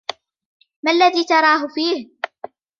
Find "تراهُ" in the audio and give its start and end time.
1.23-1.67